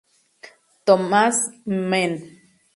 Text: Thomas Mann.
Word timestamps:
Thomas 0.83 1.37
Mann. 1.63 2.13